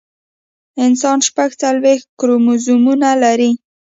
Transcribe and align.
انسان 0.85 1.17
شپږ 1.27 1.49
څلوېښت 1.61 2.07
کروموزومونه 2.19 3.09
لري 3.23 3.51